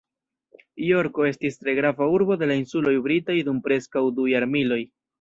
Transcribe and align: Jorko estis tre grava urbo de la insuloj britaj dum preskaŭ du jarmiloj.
Jorko 0.85 1.27
estis 1.31 1.61
tre 1.63 1.77
grava 1.81 2.09
urbo 2.15 2.39
de 2.45 2.51
la 2.53 2.59
insuloj 2.65 2.97
britaj 3.11 3.39
dum 3.51 3.63
preskaŭ 3.71 4.07
du 4.19 4.31
jarmiloj. 4.37 4.85